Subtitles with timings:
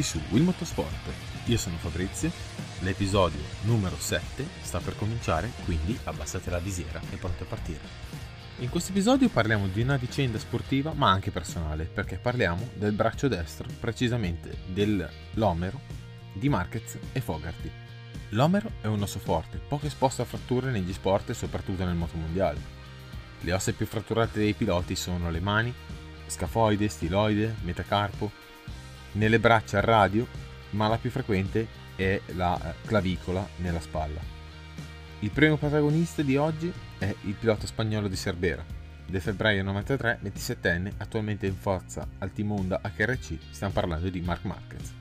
[0.00, 1.12] benvenuti su Will Motorsport.
[1.46, 2.30] Io sono Fabrizio,
[2.80, 7.80] l'episodio numero 7 sta per cominciare, quindi abbassate la visiera e pronti a partire.
[8.58, 13.28] In questo episodio parliamo di una vicenda sportiva ma anche personale, perché parliamo del braccio
[13.28, 15.80] destro, precisamente dell'omero
[16.32, 17.70] di Marquez e Fogarty.
[18.30, 22.78] L'omero è un osso forte, poco esposto a fratture negli sport e soprattutto nel motomondiale.
[23.40, 25.72] Le ossa più fratturate dei piloti sono le mani,
[26.26, 28.30] scafoide, stiloide, metacarpo,
[29.12, 30.26] nelle braccia a radio,
[30.70, 31.66] ma la più frequente
[31.96, 34.20] è la eh, clavicola nella spalla.
[35.20, 38.64] Il primo protagonista di oggi è il pilota spagnolo di Cerbera,
[39.06, 44.44] del febbraio 93, 27enne, attualmente in forza al team Honda HRC, stiamo parlando di Mark
[44.44, 44.94] Marquez.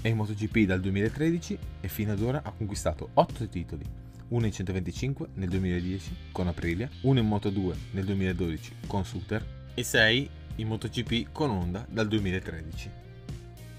[0.00, 3.84] È in MotoGP dal 2013 e fino ad ora ha conquistato 8 titoli,
[4.28, 9.82] uno in 125 nel 2010 con Aprilia, uno in Moto2 nel 2012 con Suter e
[9.82, 13.03] 6 in MotoGP con Honda dal 2013.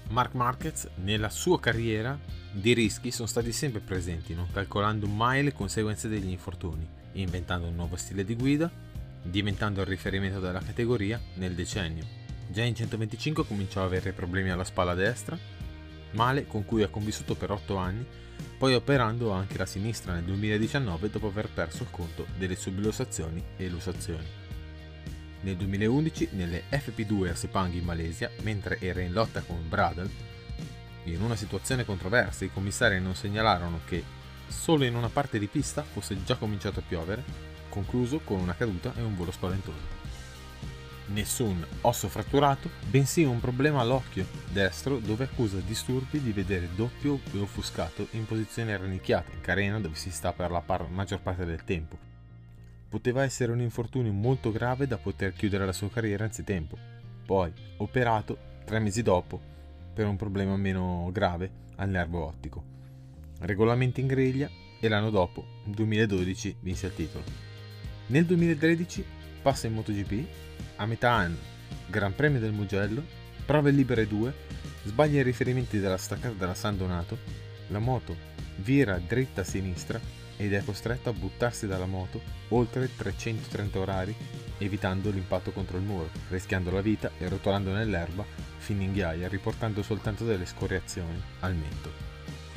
[0.08, 2.18] Mark Marquez nella sua carriera
[2.52, 7.74] di rischi sono stati sempre presenti, non calcolando mai le conseguenze degli infortuni, inventando un
[7.74, 8.70] nuovo stile di guida,
[9.22, 12.04] diventando il riferimento della categoria nel decennio.
[12.48, 15.36] Già in 125 cominciò ad avere problemi alla spalla destra
[16.12, 18.06] male con cui ha convissuto per 8 anni,
[18.58, 23.68] poi operando anche la sinistra nel 2019 dopo aver perso il conto delle sublusazioni e
[23.68, 24.45] lussazioni.
[25.46, 30.10] Nel 2011 nelle FP2 a Sepang in Malesia, mentre era in lotta con Bradel,
[31.04, 34.02] in una situazione controversa i commissari non segnalarono che
[34.48, 37.22] solo in una parte di pista fosse già cominciato a piovere,
[37.68, 39.94] concluso con una caduta e un volo spaventoso
[41.08, 47.38] nessun osso fratturato, bensì un problema all'occhio destro dove accusa disturbi di vedere doppio e
[47.38, 51.62] offuscato in posizione rannicchiata, in carena dove si sta per la par- maggior parte del
[51.62, 52.05] tempo.
[52.88, 56.78] Poteva essere un infortunio molto grave da poter chiudere la sua carriera anzitempo.
[57.24, 59.40] Poi, operato tre mesi dopo
[59.92, 62.62] per un problema meno grave al nervo ottico.
[63.40, 64.48] Regolamento in griglia
[64.80, 67.24] e l'anno dopo, 2012, vinse il titolo.
[68.08, 69.04] Nel 2013
[69.42, 70.26] passa in MotoGP
[70.76, 71.36] a metà anno,
[71.86, 73.02] Gran Premio del Mugello,
[73.44, 74.34] prove libere 2,
[74.84, 77.18] sbaglia i riferimenti della staccata della San Donato,
[77.68, 78.16] la moto
[78.56, 80.00] vira dritta a sinistra
[80.36, 84.14] ed è costretto a buttarsi dalla moto oltre 330 orari,
[84.58, 88.24] evitando l'impatto contro il muro, rischiando la vita e rotolando nell'erba
[88.58, 91.92] fino in ghiaia, riportando soltanto delle scoriazioni al mento.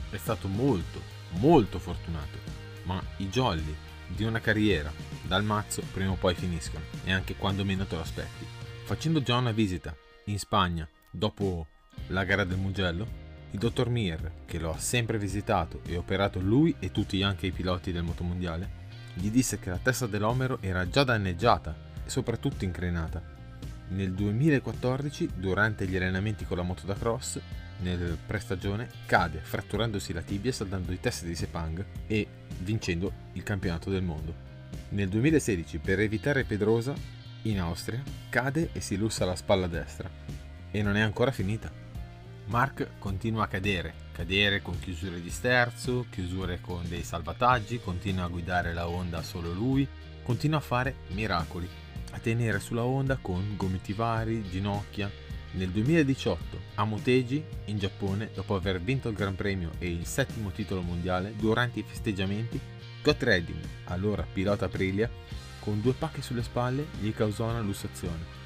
[0.09, 1.01] È stato molto,
[1.31, 2.37] molto fortunato,
[2.83, 3.75] ma i jolly
[4.07, 4.91] di una carriera
[5.21, 8.45] dal mazzo prima o poi finiscono e anche quando meno te lo aspetti.
[8.83, 9.95] Facendo già una visita
[10.25, 11.67] in Spagna dopo
[12.07, 13.18] la gara del Mugello,
[13.51, 17.51] il dottor Mir, che lo ha sempre visitato e operato lui e tutti anche i
[17.51, 18.77] piloti del motomondiale,
[19.13, 23.21] gli disse che la testa dell'Omero era già danneggiata e soprattutto increnata.
[23.89, 27.39] Nel 2014, durante gli allenamenti con la moto da cross,
[27.79, 32.27] nel prestagione, cade fratturandosi la tibia saltando i test di Sepang e
[32.59, 34.47] vincendo il campionato del mondo.
[34.89, 36.93] Nel 2016, per evitare Pedrosa,
[37.43, 40.09] in Austria, cade e si lussa la spalla destra.
[40.71, 41.78] E non è ancora finita.
[42.49, 48.27] Mark continua a cadere, cadere con chiusure di sterzo, chiusure con dei salvataggi, continua a
[48.27, 49.87] guidare la Honda solo lui,
[50.23, 51.69] continua a fare miracoli,
[52.09, 55.11] a tenere sulla Honda con gomiti vari, ginocchia.
[55.51, 60.49] Nel 2018 a Motegi, in Giappone, dopo aver vinto il Gran Premio e il settimo
[60.49, 62.59] titolo mondiale, durante i festeggiamenti
[63.01, 65.07] Scott Redding, allora pilota Aprilia,
[65.59, 68.37] con due pacche sulle spalle gli causò una lussazione.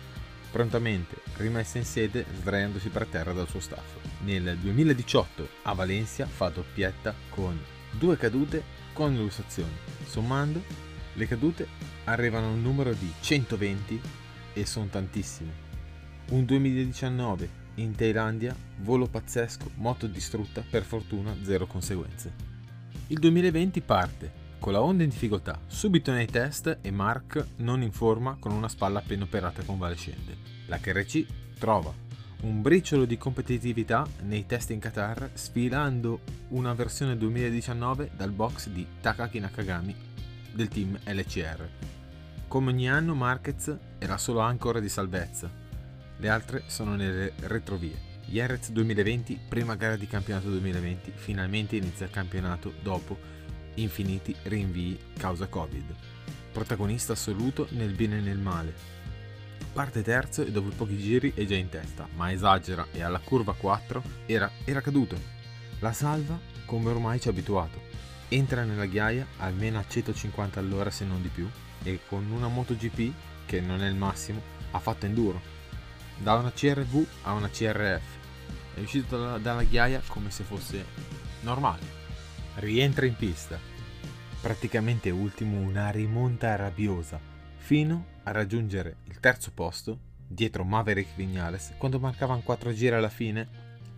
[0.54, 3.96] Prontamente rimessa in sede sdraiandosi per terra dal suo staff.
[4.20, 7.60] Nel 2018 a Valencia fa doppietta con
[7.90, 8.62] due cadute
[8.94, 9.74] con lussazioni.
[10.06, 10.62] Sommando,
[11.14, 11.68] le cadute
[12.04, 14.00] arrivano a un numero di 120
[14.54, 15.52] e sono tantissime.
[16.30, 22.32] Un 2019 in Thailandia, volo pazzesco, moto distrutta, per fortuna zero conseguenze.
[23.08, 24.32] Il 2020 parte,
[24.64, 28.70] con la Honda in difficoltà, subito nei test e Mark non in forma con una
[28.70, 30.38] spalla appena operata convalescente.
[30.68, 31.26] La KRC
[31.60, 31.94] trova
[32.44, 36.22] un briciolo di competitività nei test in Qatar sfilando
[36.52, 39.94] una versione 2019 dal box di Takaki Nakagami
[40.54, 41.70] del team LCR.
[42.48, 45.52] Come ogni anno Marquez è la sola ancora di salvezza,
[46.16, 48.12] le altre sono nelle retrovie.
[48.28, 53.42] Jerez 2020, prima gara di campionato 2020, finalmente inizia il campionato dopo
[53.76, 55.96] infiniti rinvii causa Covid.
[56.52, 58.74] Protagonista assoluto nel bene e nel male.
[59.74, 63.54] Parte terzo e dopo pochi giri è già in testa, ma esagera e alla curva
[63.54, 65.18] 4 era, era caduto.
[65.80, 67.82] La salva come ormai ci ha abituato.
[68.30, 71.50] Entra nella ghiaia almeno a 150 all'ora se non di più
[71.84, 73.14] e con una MotoGP,
[73.46, 74.42] che non è il massimo,
[74.72, 75.42] ha fatto enduro.
[76.18, 78.04] da una CRV a una CRF.
[78.76, 80.86] È uscito dalla, dalla ghiaia come se fosse
[81.42, 82.03] normale.
[82.56, 83.58] Rientra in pista.
[84.40, 87.20] Praticamente ultimo una rimonta rabbiosa,
[87.56, 93.48] fino a raggiungere il terzo posto dietro Maverick Vignales quando mancavano 4 giri alla fine,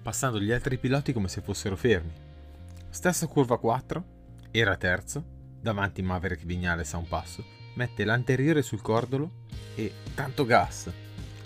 [0.02, 2.13] passando gli altri piloti come se fossero fermi.
[2.90, 4.06] Stessa curva 4,
[4.52, 5.24] era terzo,
[5.60, 7.44] davanti Maverick Vignales a un passo,
[7.74, 9.44] mette l'anteriore sul cordolo
[9.75, 10.90] e tanto gas.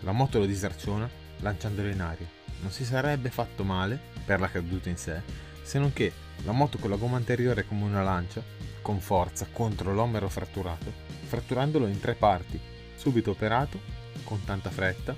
[0.02, 1.10] La moto lo disarciona
[1.40, 2.28] lanciandolo in aria.
[2.62, 6.12] Non si sarebbe fatto male per la caduta in sé, se non che
[6.44, 8.44] la moto con la gomma anteriore come una lancia,
[8.82, 10.92] con forza contro l'omero fratturato,
[11.24, 12.60] fratturandolo in tre parti,
[12.96, 13.80] subito operato,
[14.24, 15.16] con tanta fretta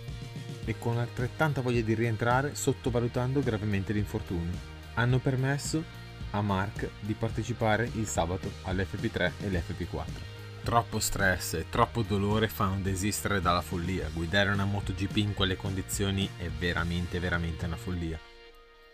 [0.66, 4.70] e con altrettanta voglia di rientrare sottovalutando gravemente l'infortunio.
[4.96, 5.84] Hanno permesso
[6.32, 10.30] a Mark di partecipare il sabato all'FP3 e l'FP4.
[10.64, 14.10] Troppo stress e troppo dolore fanno desistere dalla follia.
[14.14, 18.31] Guidare una MotoGP in quelle condizioni è veramente, veramente una follia.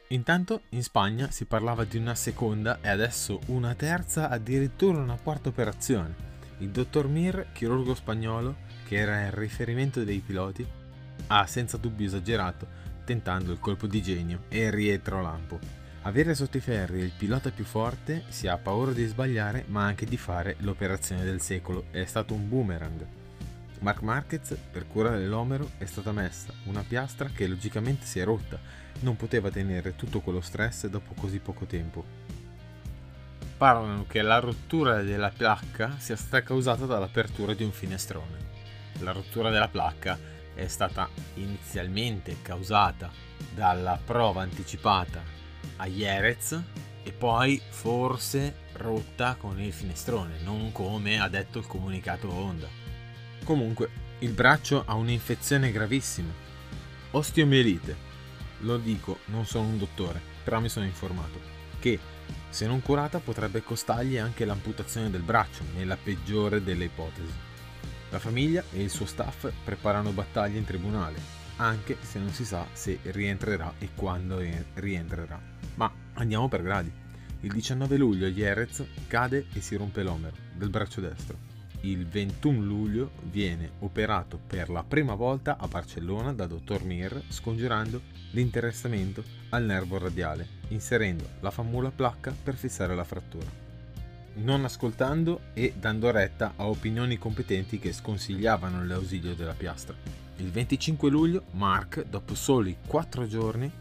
[0.09, 5.50] Intanto in Spagna si parlava di una seconda e adesso una terza, addirittura una quarta
[5.50, 6.15] operazione.
[6.59, 8.56] Il dottor Mir, chirurgo spagnolo,
[8.86, 10.65] che era il riferimento dei piloti,
[11.27, 12.68] ha senza dubbio esagerato,
[13.04, 15.59] tentando il colpo di genio e il rientro lampo.
[16.04, 20.06] Avere sotto i ferri il pilota più forte si ha paura di sbagliare ma anche
[20.06, 23.26] di fare l'operazione del secolo, è stato un boomerang.
[23.79, 28.59] Mark Marquez, per curare l'omero, è stata messa una piastra che logicamente si è rotta,
[29.01, 32.03] non poteva tenere tutto quello stress dopo così poco tempo.
[33.57, 38.45] Parlano che la rottura della placca sia stata causata dall'apertura di un finestrone.
[39.00, 40.18] La rottura della placca
[40.53, 43.12] è stata inizialmente causata
[43.53, 45.21] dalla prova anticipata
[45.77, 46.59] a Jerez
[47.03, 52.87] e poi forse rotta con il finestrone, non come ha detto il comunicato Honda.
[53.48, 53.90] Comunque,
[54.20, 56.34] il braccio ha un'infezione gravissima,
[57.12, 57.96] osteomielite.
[58.60, 61.40] Lo dico, non sono un dottore, però mi sono informato,
[61.80, 61.98] che
[62.50, 67.32] se non curata potrebbe costargli anche l'amputazione del braccio, nella peggiore delle ipotesi.
[68.10, 71.18] La famiglia e il suo staff preparano battaglie in tribunale,
[71.56, 75.42] anche se non si sa se rientrerà e quando rientrerà.
[75.76, 76.92] Ma andiamo per gradi.
[77.40, 81.47] Il 19 luglio Jerez cade e si rompe l'omero del braccio destro.
[81.88, 88.01] Il 21 luglio viene operato per la prima volta a Barcellona da dottor Mir scongiurando
[88.31, 93.45] l'interessamento al nervo radiale, inserendo la famosa placca per fissare la frattura.
[94.34, 99.95] Non ascoltando e dando retta a opinioni competenti che sconsigliavano l'ausilio della piastra.
[100.39, 103.72] Il 25 luglio Mark, dopo soli 4 giorni,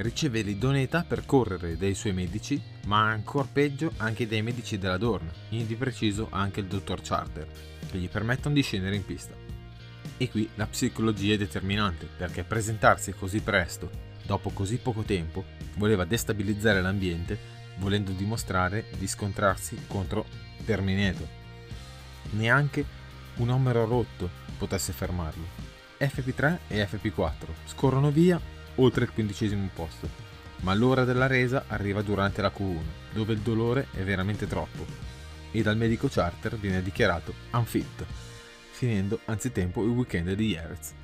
[0.00, 5.30] riceve l'idoneità per correre dai suoi medici, ma ancora peggio anche dai medici della Dorna,
[5.50, 7.46] in di preciso anche il dottor Charter,
[7.90, 9.34] che gli permettono di scendere in pista.
[10.16, 13.90] E qui la psicologia è determinante, perché presentarsi così presto,
[14.24, 15.44] dopo così poco tempo,
[15.76, 17.38] voleva destabilizzare l'ambiente,
[17.78, 20.26] volendo dimostrare di scontrarsi contro
[20.64, 21.26] Terminator.
[22.32, 22.84] Neanche
[23.36, 24.28] un omero rotto
[24.58, 25.68] potesse fermarlo.
[25.98, 28.40] FP3 e FP4 scorrono via
[28.76, 30.08] oltre il quindicesimo posto,
[30.60, 34.84] ma l'ora della resa arriva durante la Q1, dove il dolore è veramente troppo,
[35.50, 38.04] e dal medico charter viene dichiarato unfit,
[38.70, 40.94] finendo anzitempo il weekend di Jerez.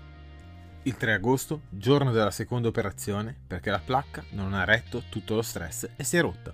[0.83, 5.43] Il 3 agosto, giorno della seconda operazione, perché la placca non ha retto tutto lo
[5.43, 6.53] stress e si è rotta.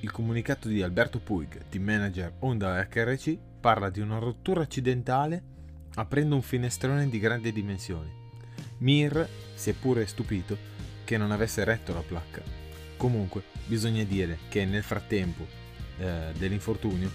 [0.00, 5.42] Il comunicato di Alberto Puig, team manager Honda HRC, parla di una rottura accidentale
[5.96, 8.25] aprendo un finestrone di grandi dimensioni.
[8.78, 10.56] Mir si è pure stupito
[11.04, 12.42] che non avesse retto la placca.
[12.96, 15.46] Comunque, bisogna dire che nel frattempo
[15.98, 17.10] eh, dell'infortunio,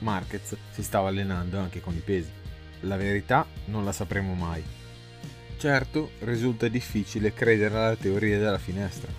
[0.00, 2.30] Marquez si stava allenando anche con i pesi.
[2.80, 4.62] La verità non la sapremo mai.
[5.56, 9.12] Certo, risulta difficile credere alla teoria della finestra.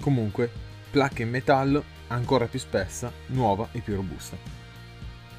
[0.00, 0.50] Comunque,
[0.90, 4.36] placca in metallo ancora più spessa, nuova e più robusta.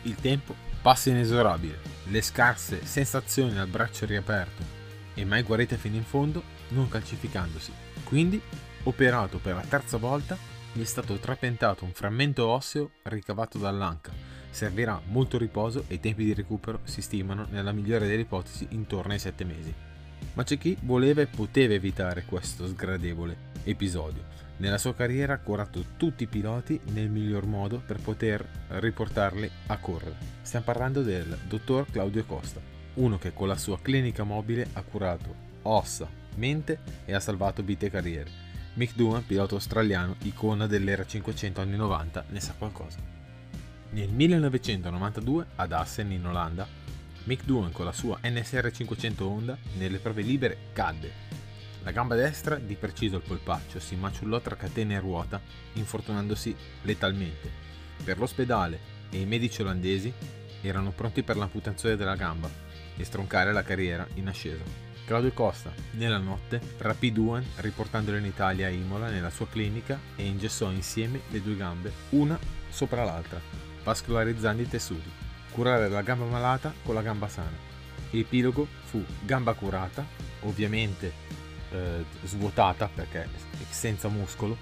[0.04, 4.82] Il tempo passa inesorabile, le scarse sensazioni al braccio riaperto
[5.14, 7.72] e mai guarite fino in fondo non calcificandosi.
[8.04, 8.42] Quindi,
[8.84, 10.38] operato per la terza volta,
[10.72, 14.12] gli è stato trapiantato un frammento osseo ricavato dall'anca.
[14.50, 19.14] Servirà molto riposo e i tempi di recupero si stimano, nella migliore delle ipotesi, intorno
[19.14, 19.74] ai 7 mesi.
[20.34, 24.24] Ma c'è chi voleva e poteva evitare questo sgradevole episodio.
[24.58, 29.78] Nella sua carriera ha curato tutti i piloti nel miglior modo per poter riportarli a
[29.78, 30.16] correre.
[30.42, 32.62] Stiamo parlando del dottor Claudio Costa,
[32.96, 37.88] uno che con la sua clinica mobile ha curato ossa, mente e ha salvato vite
[37.88, 38.30] e carriere.
[38.76, 42.98] Mick Duhan, pilota australiano, icona dell'era 500 anni 90, ne sa qualcosa.
[43.92, 46.68] Nel 1992, ad Assen in Olanda,
[47.26, 51.32] Mick Doohan con la sua NSR 500 Honda nelle prove libere cadde.
[51.84, 55.40] La gamba destra, di preciso al polpaccio, si maciullò tra catene e ruota,
[55.74, 57.50] infortunandosi letalmente.
[58.04, 60.12] Per l'ospedale e i medici olandesi
[60.62, 62.50] erano pronti per l'amputazione della gamba
[62.98, 64.64] e stroncare la carriera in ascesa.
[65.06, 70.26] Claudio Costa, nella notte, rapì Duan riportandolo in Italia a Imola nella sua clinica e
[70.26, 73.40] ingessò insieme le due gambe, una sopra l'altra,
[73.84, 75.12] vascolarizzando i tessuti.
[75.52, 77.72] Curare la gamba malata con la gamba sana.
[78.12, 80.06] L'epilogo fu gamba curata,
[80.42, 81.12] ovviamente
[81.72, 83.28] eh, svuotata perché
[83.70, 84.58] senza muscolo.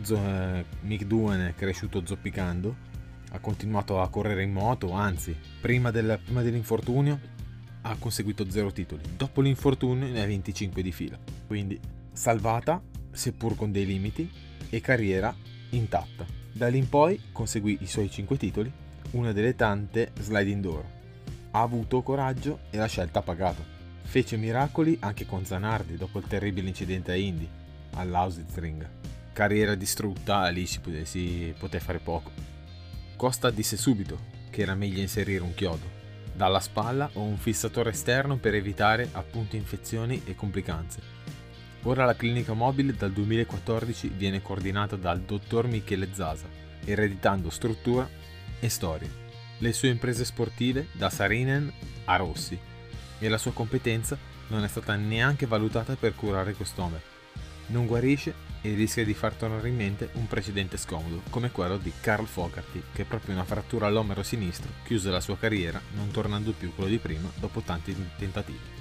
[0.00, 2.90] Z- eh, Mick Duan è cresciuto zoppicando
[3.34, 7.18] ha continuato a correre in moto, anzi, prima, del, prima dell'infortunio
[7.82, 11.18] ha conseguito 0 titoli, dopo l'infortunio ne ha 25 di fila.
[11.46, 11.80] Quindi
[12.12, 14.30] salvata, seppur con dei limiti,
[14.68, 15.34] e carriera
[15.70, 16.24] intatta.
[16.52, 18.72] Da lì in poi conseguì i suoi 5 titoli,
[19.12, 20.84] una delle tante sliding door.
[21.52, 23.64] Ha avuto coraggio e la scelta ha pagato.
[24.02, 27.48] Fece miracoli anche con Zanardi dopo il terribile incidente a Indy,
[27.94, 28.88] all'Ausitzring.
[29.32, 32.51] Carriera distrutta, lì si, si poté fare poco.
[33.22, 34.18] Costa disse subito
[34.50, 35.88] che era meglio inserire un chiodo,
[36.34, 41.00] dalla spalla o un fissatore esterno per evitare appunto infezioni e complicanze.
[41.84, 46.48] Ora la clinica mobile dal 2014 viene coordinata dal dottor Michele Zaza,
[46.84, 48.08] ereditando struttura
[48.58, 49.08] e storia.
[49.58, 51.72] Le sue imprese sportive da Sarinen
[52.06, 52.58] a Rossi
[53.20, 56.98] e la sua competenza non è stata neanche valutata per curare quest'uomo.
[57.66, 61.92] Non guarisce e rischia di far tornare in mente un precedente scomodo, come quello di
[62.00, 66.74] Carl Fogarty, che proprio una frattura all'omero sinistro chiuse la sua carriera, non tornando più
[66.74, 68.80] quello di prima dopo tanti tentativi.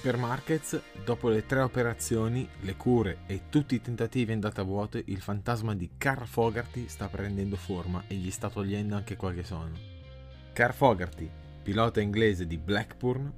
[0.00, 5.00] Per Marquez, dopo le tre operazioni, le cure e tutti i tentativi andati a vuoto,
[5.02, 9.78] il fantasma di Carl Fogarty sta prendendo forma e gli sta togliendo anche qualche sonno.
[10.52, 11.30] Carl Fogarty,
[11.62, 13.32] pilota inglese di Blackburn,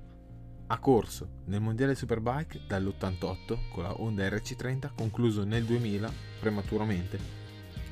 [0.69, 7.19] ha corso nel mondiale Superbike dall'88 con la Honda RC30 concluso nel 2000 prematuramente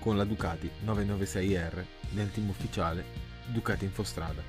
[0.00, 4.42] con la Ducati 996R nel team ufficiale Ducati Infostrada,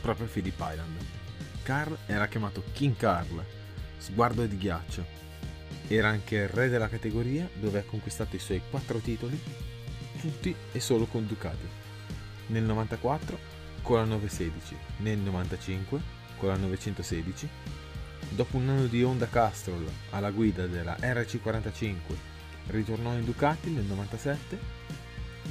[0.00, 0.96] proprio Philip Island.
[1.62, 3.44] Carl era chiamato King Carl,
[3.96, 5.04] sguardo di ghiaccio.
[5.86, 9.40] Era anche il re della categoria dove ha conquistato i suoi quattro titoli,
[10.20, 11.68] tutti e solo con Ducati.
[12.48, 13.38] Nel 94
[13.82, 17.48] con la 916, nel 95 con la 916,
[18.30, 21.98] dopo un anno di Honda Castrol alla guida della RC45,
[22.68, 24.58] ritornò in Ducati nel 97,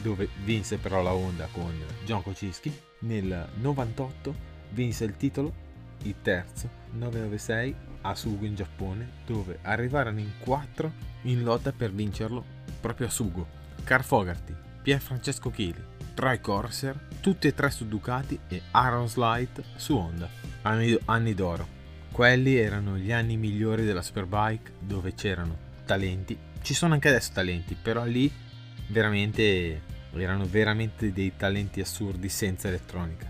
[0.01, 1.71] dove vinse però la Honda con
[2.03, 2.75] John Kocinski.
[3.01, 4.35] Nel 98
[4.71, 5.53] vinse il titolo,
[6.03, 10.91] il terzo, 996 a Sugo in Giappone, dove arrivarono in quattro
[11.23, 12.43] in lotta per vincerlo
[12.81, 13.47] proprio a Sugo.
[13.83, 15.81] Car Fogarty, Pier Francesco Chili,
[16.13, 21.77] Troy Corsair, tutti e tre su Ducati e Aaron Slight su Honda anni, anni d'oro.
[22.11, 26.37] Quelli erano gli anni migliori della Superbike dove c'erano talenti.
[26.61, 28.31] Ci sono anche adesso talenti, però lì
[28.87, 29.81] veramente
[30.15, 33.27] erano veramente dei talenti assurdi senza elettronica.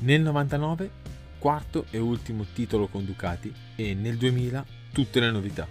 [0.00, 1.02] Nel 99
[1.38, 5.66] quarto e ultimo titolo con Ducati e nel 2000 tutte le novità.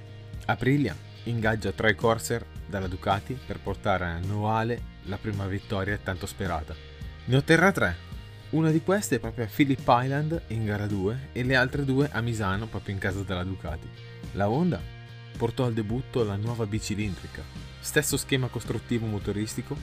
[0.46, 6.76] Aprilia ingaggia Troy Corsair dalla Ducati per portare a Noale la prima vittoria tanto sperata.
[7.26, 7.96] Ne otterrà tre,
[8.54, 12.10] una di queste è proprio a Phillip Island in gara 2 e le altre due
[12.12, 13.88] a Misano proprio in casa della Ducati.
[14.34, 14.80] La Honda
[15.36, 17.42] portò al debutto la nuova bicilindrica,
[17.80, 19.76] stesso schema costruttivo motoristico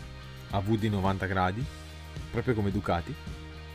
[0.50, 1.64] a V di 90 gradi,
[2.30, 3.12] proprio come Ducati,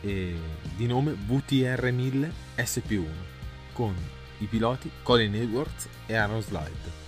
[0.00, 0.34] e
[0.74, 3.06] di nome VTR 1000 SP1,
[3.74, 3.94] con
[4.38, 7.04] i piloti Colin Edwards e Aaron Slide.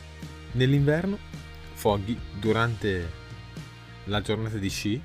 [0.52, 1.16] Nell'inverno,
[1.72, 3.10] Foggy, durante
[4.04, 5.00] la giornata di sci,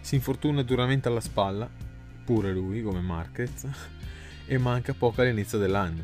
[0.00, 1.81] si infortuna duramente alla spalla
[2.24, 3.66] pure lui come Marquez,
[4.46, 6.02] e manca poco all'inizio dell'anno.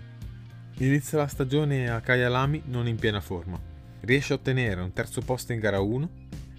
[0.79, 3.61] Inizia la stagione a Kyalami non in piena forma.
[4.01, 6.09] Riesce a ottenere un terzo posto in gara 1,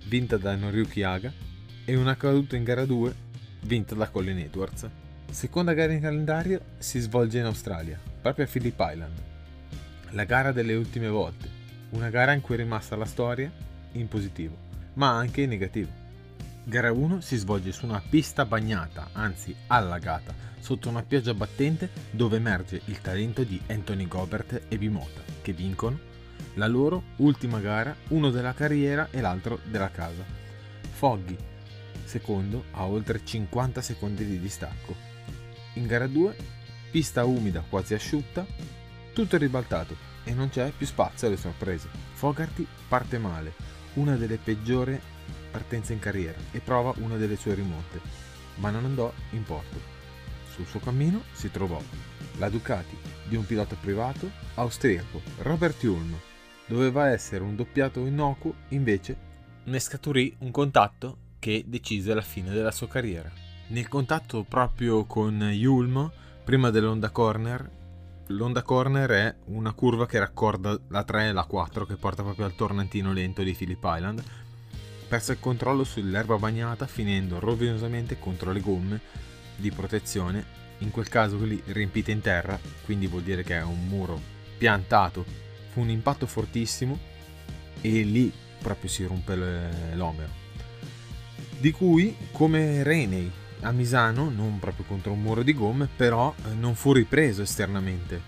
[0.08, 1.32] vinta da Noriyuki Haga,
[1.86, 3.16] e una caduta in gara 2,
[3.62, 4.90] vinta da Colin Edwards.
[5.32, 9.22] Seconda gara in calendario si svolge in Australia, proprio a Phillip Island.
[10.12, 11.48] La gara delle ultime volte,
[11.92, 13.52] una gara in cui è rimasta la storia
[13.94, 14.58] in positivo,
[14.96, 15.92] ma anche in negativo.
[16.70, 22.38] Gara 1 si svolge su una pista bagnata, anzi allagata, sotto una pioggia battente dove
[22.38, 25.98] emerge il talento di Anthony Gobert e Bimota, che vincono
[26.54, 30.24] la loro ultima gara, uno della carriera e l'altro della casa.
[30.92, 31.36] Foggy,
[32.04, 34.96] secondo, a oltre 50 secondi di distacco.
[35.74, 36.36] In gara 2,
[36.92, 38.46] pista umida quasi asciutta,
[39.12, 41.90] tutto è ribaltato e non c'è più spazio alle sorprese.
[42.14, 43.54] Fogarty parte male,
[43.96, 45.18] una delle peggiori
[45.50, 48.00] partenza in carriera e prova una delle sue rimonte,
[48.56, 49.98] ma non andò in porto.
[50.54, 51.82] sul suo cammino si trovò
[52.38, 56.18] la Ducati di un pilota privato austriaco, Robert Ulm.
[56.66, 59.18] Doveva essere un doppiato innocuo, invece
[59.64, 63.32] ne scaturì un contatto che decise la fine della sua carriera.
[63.68, 66.12] Nel contatto proprio con Ulm,
[66.44, 67.70] prima dell'Onda Corner,
[68.28, 72.46] l'Onda Corner è una curva che raccorda la 3 e la 4 che porta proprio
[72.46, 74.24] al tornantino lento di Phillip Island.
[75.10, 79.02] Perse il controllo sull'erba bagnata finendo rovinosamente contro le gomme
[79.56, 80.46] di protezione,
[80.78, 84.22] in quel caso lì riempite in terra, quindi vuol dire che è un muro
[84.56, 85.26] piantato.
[85.72, 86.98] Fu un impatto fortissimo
[87.82, 89.36] e lì proprio si rompe
[89.96, 90.30] l'omero.
[91.58, 96.54] Di cui, come Renei a Misano, non proprio contro un muro di gomme, però eh,
[96.54, 98.22] non fu ripreso esternamente.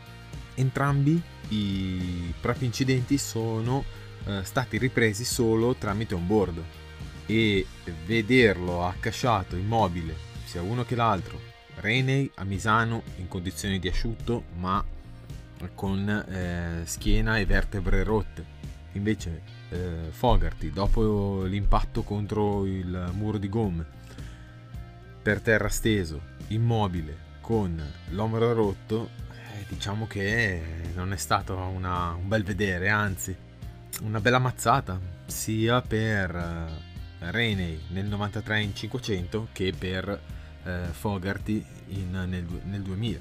[0.55, 3.83] Entrambi i propri incidenti sono
[4.25, 6.63] eh, stati ripresi solo tramite on board
[7.25, 7.65] e
[8.05, 11.39] vederlo accasciato immobile, sia uno che l'altro,
[11.75, 14.83] Renei a Misano in condizioni di asciutto ma
[15.75, 18.59] con eh, schiena e vertebre rotte.
[18.93, 23.85] Invece eh, Fogarty, dopo l'impatto contro il muro di gomme,
[25.21, 30.61] per terra steso, immobile, con l'omero rotto, eh, diciamo che
[30.93, 33.35] non è stato una, un bel vedere, anzi
[34.01, 40.19] una bella mazzata, sia per eh, Reney nel 93 in 500 che per
[40.63, 43.19] eh, Fogarty in, nel, nel 2000.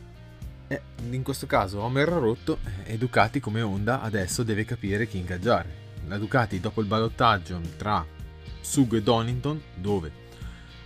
[0.68, 5.88] Eh, in questo caso Homer rotto e Ducati come Honda adesso deve capire chi ingaggiare.
[6.06, 8.04] La Ducati dopo il ballottaggio tra
[8.60, 10.12] Sugo e Donington, dove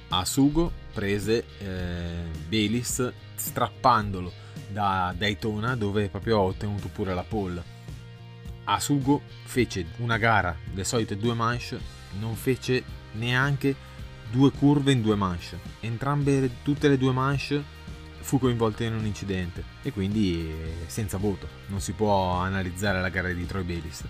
[0.09, 4.33] a Sugo prese eh, Belis strappandolo
[4.69, 7.74] da Daytona dove proprio ha ottenuto pure la pole.
[8.65, 11.79] A Sugo fece una gara, le solite due manche,
[12.19, 13.75] non fece neanche
[14.31, 15.59] due curve in due manche.
[15.81, 17.63] Entrambe, tutte le due manche
[18.21, 21.47] fu coinvolto in un incidente e quindi eh, senza voto.
[21.69, 24.05] Non si può analizzare la gara di Troy Bayliss.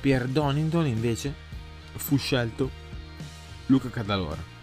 [0.00, 1.34] Per Donington invece
[1.94, 2.70] fu scelto
[3.66, 4.54] Luca Cadalora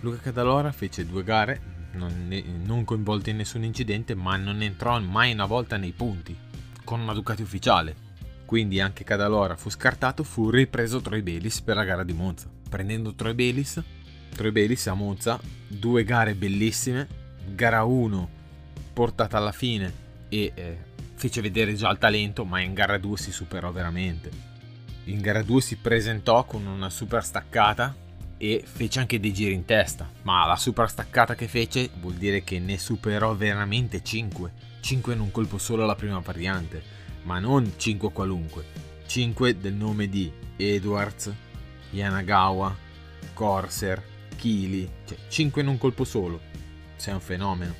[0.00, 1.60] Luca Cadalora fece due gare,
[1.92, 6.34] non, non coinvolto in nessun incidente, ma non entrò mai una volta nei punti,
[6.84, 8.08] con una Ducati ufficiale.
[8.50, 12.50] Quindi anche Cadalora fu scartato, fu ripreso Troy Bayliss per la gara di Monza.
[12.68, 13.80] Prendendo Troy Bayliss,
[14.34, 17.06] Troy Bayliss a Monza, due gare bellissime,
[17.54, 18.28] gara 1
[18.92, 19.92] portata alla fine
[20.28, 20.78] e eh,
[21.14, 24.30] fece vedere già il talento, ma in gara 2 si superò veramente.
[25.04, 27.94] In gara 2 si presentò con una super staccata
[28.36, 32.42] e fece anche dei giri in testa, ma la super staccata che fece vuol dire
[32.42, 34.52] che ne superò veramente 5.
[34.80, 38.64] 5 in un colpo solo alla prima variante, ma non 5 qualunque.
[39.06, 41.32] 5 del nome di Edwards,
[41.90, 42.76] Yanagawa,
[43.34, 44.02] Corsair,
[44.36, 46.40] Kili, cioè 5 in un colpo solo.
[46.96, 47.74] Sei un fenomeno.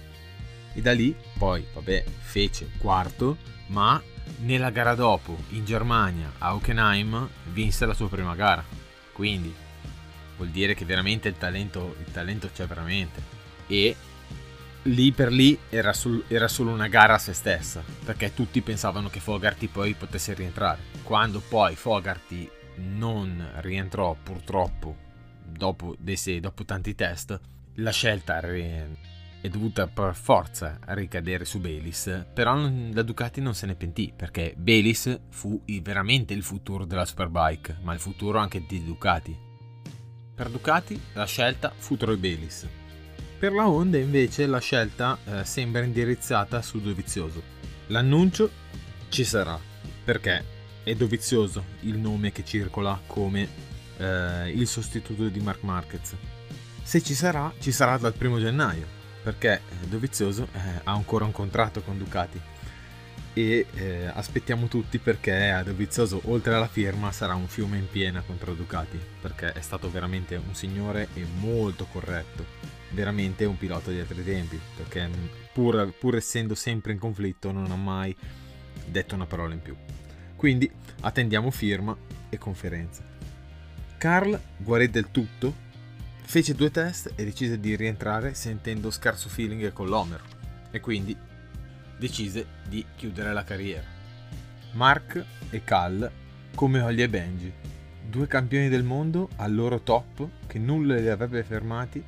[0.72, 4.00] E da lì poi, vabbè, fece quarto, ma
[4.40, 8.64] nella gara dopo, in Germania, a Hockenheim, vinse la sua prima gara.
[9.12, 9.54] Quindi
[10.36, 13.22] vuol dire che veramente il talento, il talento c'è veramente.
[13.66, 13.94] E
[14.84, 19.08] lì per lì era, sul, era, solo una gara a se stessa, perché tutti pensavano
[19.08, 20.80] che Fogarty poi potesse rientrare.
[21.02, 24.96] Quando poi Fogarty non rientrò purtroppo
[25.44, 27.38] dopo, dei, dopo tanti test,
[27.74, 33.74] la scelta è dovuta per forza ricadere su Belis, però la Ducati non se ne
[33.74, 39.48] pentì perché Belis fu veramente il futuro della Superbike, ma il futuro anche di Ducati.
[40.34, 42.79] Per Ducati la scelta fu Troy Bayliss.
[43.40, 47.42] Per la Honda invece la scelta eh, sembra indirizzata su Dovizioso.
[47.86, 48.50] L'annuncio
[49.08, 49.58] ci sarà,
[50.04, 50.44] perché
[50.82, 53.48] è Dovizioso il nome che circola come
[53.96, 56.14] eh, il sostituto di Mark Marquez.
[56.82, 58.86] Se ci sarà, ci sarà dal primo gennaio,
[59.22, 62.38] perché Dovizioso eh, ha ancora un contratto con Ducati
[63.40, 68.20] e eh, aspettiamo tutti perché a Dovizioso oltre alla firma sarà un fiume in piena
[68.20, 72.58] contro Ducati perché è stato veramente un signore e molto corretto.
[72.90, 75.08] Veramente un pilota di altri tempi perché
[75.52, 78.14] pur, pur essendo sempre in conflitto non ha mai
[78.84, 79.74] detto una parola in più.
[80.36, 81.96] Quindi attendiamo firma
[82.28, 83.02] e conferenza.
[83.96, 85.68] Carl guarì del tutto
[86.22, 90.22] fece due test e decise di rientrare sentendo scarso feeling con l'Homer.
[90.72, 91.16] E quindi
[92.00, 93.84] decise di chiudere la carriera.
[94.72, 96.10] Mark e Cal
[96.54, 97.52] come Holly e Benji,
[98.08, 102.02] due campioni del mondo al loro top che nulla li avrebbe fermati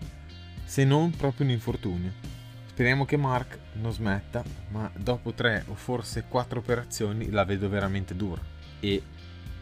[0.65, 2.31] se non proprio un infortunio.
[2.67, 8.17] Speriamo che Mark non smetta, ma dopo tre o forse quattro operazioni la vedo veramente
[8.17, 8.41] dura
[8.81, 9.03] e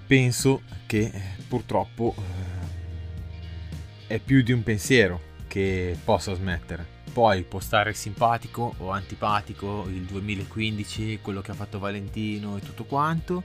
[0.06, 1.10] penso che
[1.48, 6.86] purtroppo eh, è più di un pensiero che possa smettere.
[7.12, 12.84] Poi può stare simpatico o antipatico il 2015, quello che ha fatto Valentino e tutto
[12.84, 13.42] quanto.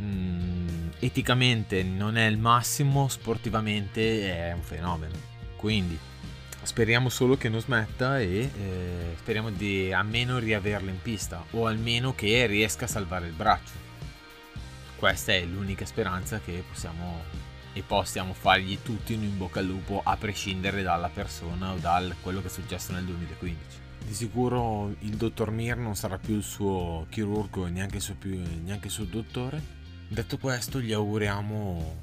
[0.00, 5.14] Mm, eticamente non è il massimo, sportivamente è un fenomeno.
[5.56, 5.98] Quindi
[6.62, 12.14] speriamo solo che non smetta e eh, speriamo di almeno riaverlo in pista o almeno
[12.14, 13.72] che riesca a salvare il braccio.
[14.94, 17.22] Questa è l'unica speranza che possiamo
[17.74, 22.02] e possiamo fargli tutti un in bocca al lupo a prescindere dalla persona o da
[22.22, 23.82] quello che è successo nel 2015.
[24.06, 28.14] Di sicuro il dottor Mir non sarà più il suo chirurgo e neanche il suo,
[28.22, 29.60] neanche il suo dottore.
[30.08, 32.02] Detto questo gli auguriamo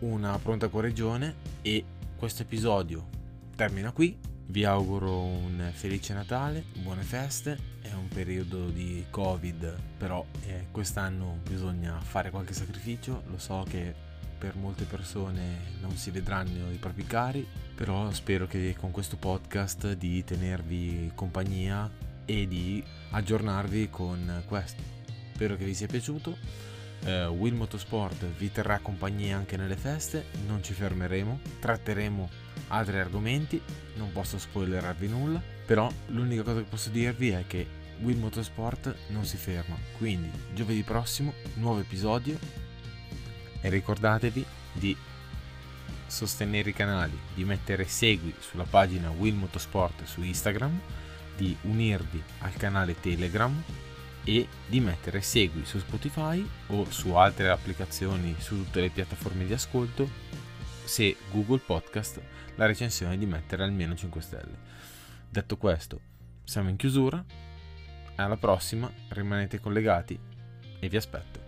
[0.00, 1.84] una pronta guarigione e
[2.16, 3.08] questo episodio
[3.56, 4.16] termina qui.
[4.50, 11.40] Vi auguro un felice Natale, buone feste, è un periodo di Covid, però eh, quest'anno
[11.46, 14.06] bisogna fare qualche sacrificio, lo so che
[14.38, 19.94] per molte persone non si vedranno i propri cari, però spero che con questo podcast
[19.94, 21.90] di tenervi compagnia
[22.24, 24.82] e di aggiornarvi con questo.
[25.34, 26.36] Spero che vi sia piaciuto.
[27.00, 32.28] Uh, Will Motorsport vi terrà compagnia anche nelle feste, non ci fermeremo, tratteremo
[32.68, 33.60] altri argomenti,
[33.96, 37.66] non posso spoilerarvi nulla, però l'unica cosa che posso dirvi è che
[38.00, 42.66] Will Motorsport non si ferma, quindi giovedì prossimo nuovo episodio
[43.60, 44.96] e ricordatevi di
[46.06, 50.80] sostenere i canali, di mettere segui sulla pagina Will Motorsport su Instagram,
[51.36, 53.62] di unirvi al canale Telegram
[54.24, 59.52] e di mettere segui su Spotify o su altre applicazioni su tutte le piattaforme di
[59.52, 60.08] ascolto
[60.84, 62.20] se Google Podcast
[62.56, 64.56] la recensione di mettere almeno 5 stelle.
[65.28, 66.00] Detto questo,
[66.44, 67.24] siamo in chiusura,
[68.16, 70.18] alla prossima, rimanete collegati
[70.80, 71.47] e vi aspetto.